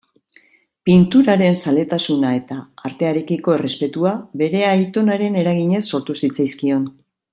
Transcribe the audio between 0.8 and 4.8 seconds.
Pinturaren zaletasuna eta artearekiko errespetua bere